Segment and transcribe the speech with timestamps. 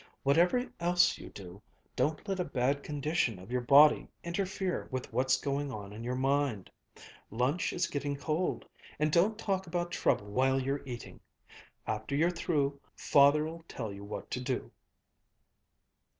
[0.23, 1.61] Whatever else you do,
[1.95, 6.15] don't let a bad condition of your body interfere with what's going on in your
[6.15, 6.71] mind.
[7.29, 8.65] Lunch is getting cold
[8.97, 11.19] and don't talk about trouble while you're eating.
[11.85, 14.71] After you're through, Father'll tell you what to do."